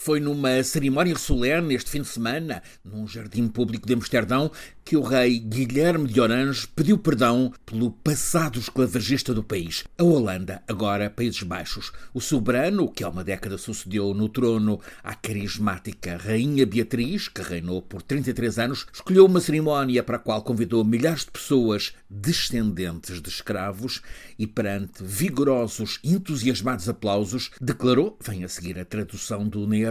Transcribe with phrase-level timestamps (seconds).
[0.00, 4.48] Foi numa cerimónia solene este fim de semana, num jardim público de Amsterdão,
[4.84, 9.84] que o rei Guilherme de Orange pediu perdão pelo passado esclavagista do país.
[9.98, 11.92] A Holanda, agora Países Baixos.
[12.14, 17.82] O soberano, que há uma década sucedeu no trono à carismática Rainha Beatriz, que reinou
[17.82, 23.28] por 33 anos, escolheu uma cerimónia para a qual convidou milhares de pessoas descendentes de
[23.28, 24.00] escravos
[24.38, 29.87] e, perante vigorosos, entusiasmados aplausos, declarou, vem a seguir a tradução do neerlandês,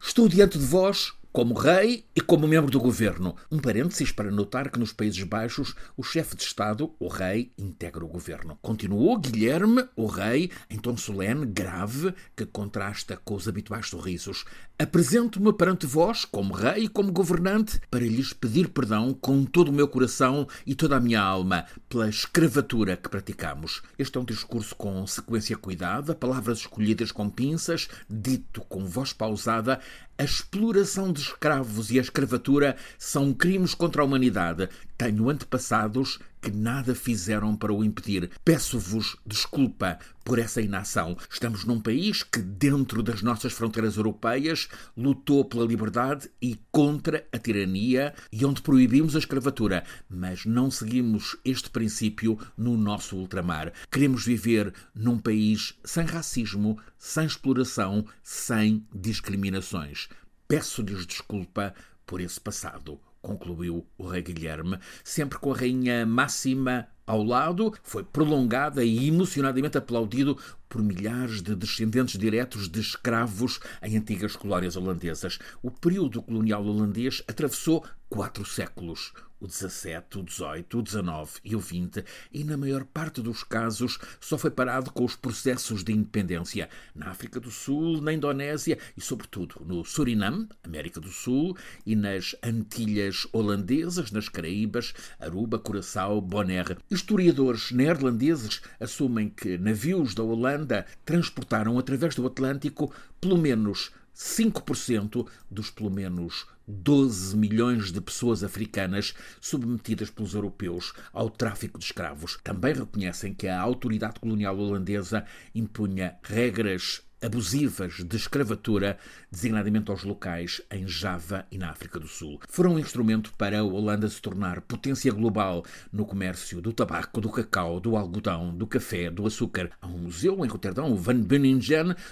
[0.00, 3.36] estou diante de vós como rei e como membro do governo.
[3.50, 8.04] Um parênteses para notar que nos Países Baixos o chefe de Estado, o rei, integra
[8.04, 8.58] o governo.
[8.62, 14.44] Continuou Guilherme, o rei, em tom solene, grave, que contrasta com os habituais sorrisos.
[14.78, 19.72] Apresento-me perante vós, como rei e como governante, para lhes pedir perdão com todo o
[19.72, 23.82] meu coração e toda a minha alma pela escravatura que praticamos.
[23.98, 29.80] Este é um discurso com sequência cuidada, palavras escolhidas com pinças, dito com voz pausada,
[30.16, 34.68] a exploração de escravos e a escravatura são crimes contra a humanidade.
[34.96, 38.30] Tenho antepassados que nada fizeram para o impedir.
[38.44, 41.16] Peço-vos desculpa por essa inação.
[41.30, 47.38] Estamos num país que, dentro das nossas fronteiras europeias, lutou pela liberdade e contra a
[47.38, 53.72] tirania e onde proibimos a escravatura, mas não seguimos este princípio no nosso ultramar.
[53.90, 60.08] Queremos viver num país sem racismo, sem exploração, sem discriminações.
[60.48, 61.74] Peço-lhes desculpa
[62.06, 68.04] por esse passado concluiu o rei Guilherme, sempre com a rainha Máxima ao lado, foi
[68.04, 70.38] prolongada e emocionadamente aplaudido
[70.68, 75.38] por milhares de descendentes diretos de escravos em antigas colónias holandesas.
[75.62, 81.60] O período colonial holandês atravessou quatro séculos o 17, o 18, o 19 e o
[81.60, 86.68] 20, e na maior parte dos casos só foi parado com os processos de independência
[86.94, 92.34] na África do Sul, na Indonésia e, sobretudo, no Suriname, América do Sul, e nas
[92.42, 96.76] Antilhas holandesas, nas Caraíbas, Aruba, Curaçao, Bonaire.
[96.90, 105.70] Historiadores neerlandeses assumem que navios da Holanda transportaram através do Atlântico pelo menos 5% dos
[105.70, 112.38] pelo menos 12 milhões de pessoas africanas submetidas pelos europeus ao tráfico de escravos.
[112.44, 115.24] Também reconhecem que a autoridade colonial holandesa
[115.54, 118.98] impunha regras abusivas de escravatura,
[119.30, 122.40] designadamente aos locais em Java e na África do Sul.
[122.48, 127.30] Foram um instrumento para a Holanda se tornar potência global no comércio do tabaco, do
[127.30, 129.70] cacau, do algodão, do café, do açúcar.
[129.80, 131.58] Há um museu em Roterdão, o Van Beuningen,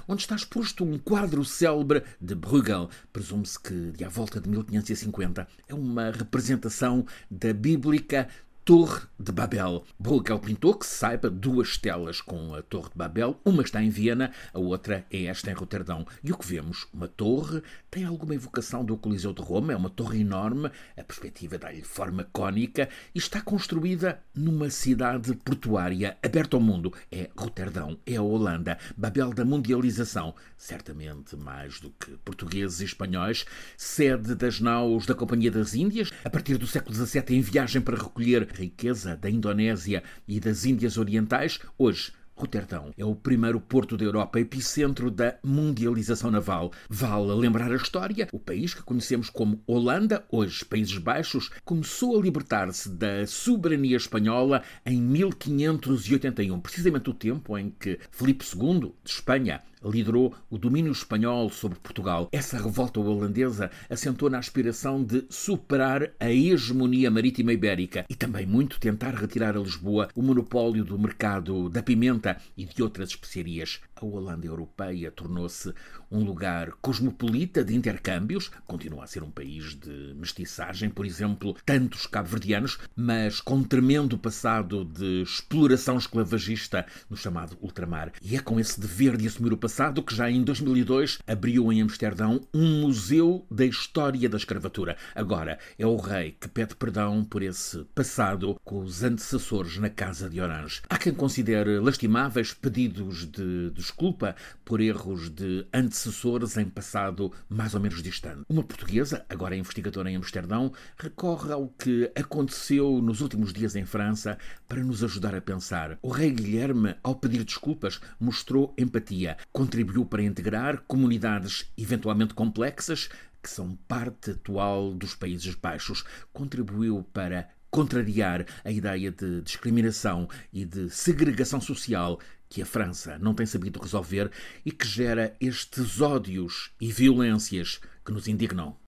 [0.08, 2.90] onde está exposto um quadro célebre de Bruegel.
[3.12, 8.28] Presume-se que de à volta de 1550 é uma representação da bíblica
[8.66, 9.84] Torre de Babel.
[9.96, 13.40] Bruegel pintou, que se saiba, duas telas com a Torre de Babel.
[13.44, 16.04] Uma está em Viena, a outra é esta em Roterdão.
[16.22, 16.88] E o que vemos?
[16.92, 21.56] Uma torre, tem alguma evocação do Coliseu de Roma, é uma torre enorme, a perspectiva
[21.56, 26.92] dá-lhe forma cônica e está construída numa cidade portuária aberta ao mundo.
[27.10, 33.46] É Roterdão, é a Holanda, Babel da mundialização, certamente mais do que portugueses e espanhóis,
[33.76, 37.96] sede das naus da Companhia das Índias, a partir do século XVII em viagem para
[37.96, 44.04] recolher riqueza da Indonésia e das Índias Orientais, hoje Roterdão é o primeiro porto da
[44.04, 46.70] Europa, epicentro da mundialização naval.
[46.86, 52.22] Vale lembrar a história: o país que conhecemos como Holanda, hoje Países Baixos, começou a
[52.22, 59.62] libertar-se da soberania espanhola em 1581, precisamente o tempo em que Filipe II, de Espanha,
[59.88, 62.28] liderou o domínio espanhol sobre Portugal.
[62.32, 68.80] Essa revolta holandesa assentou na aspiração de superar a hegemonia marítima ibérica e também muito
[68.80, 73.80] tentar retirar a Lisboa o monopólio do mercado da pimenta e de outras especiarias.
[73.96, 75.72] A Holanda europeia tornou-se
[76.10, 82.06] um lugar cosmopolita de intercâmbios, continua a ser um país de mestiçagem, por exemplo, tantos
[82.06, 88.12] cabo-verdianos, mas com um tremendo passado de exploração esclavagista no chamado ultramar.
[88.20, 91.80] E é com esse dever de assumir o passado que já em 2002 abriu em
[91.80, 94.98] Amsterdão um museu da história da escravatura.
[95.14, 100.28] Agora é o rei que pede perdão por esse passado com os antecessores na Casa
[100.28, 100.82] de Orange.
[100.88, 104.34] Há quem considere lastimáveis pedidos de desculpa
[104.64, 108.44] por erros de antecessores em passado mais ou menos distante.
[108.48, 114.38] Uma portuguesa, agora investigadora em Amsterdão, recorre ao que aconteceu nos últimos dias em França
[114.66, 115.98] para nos ajudar a pensar.
[116.02, 123.08] O rei Guilherme, ao pedir desculpas, mostrou empatia contribuiu para integrar comunidades eventualmente complexas
[123.42, 130.64] que são parte atual dos Países Baixos, contribuiu para contrariar a ideia de discriminação e
[130.64, 132.18] de segregação social
[132.48, 134.30] que a França não tem sabido resolver
[134.64, 138.78] e que gera estes ódios e violências que nos indignam.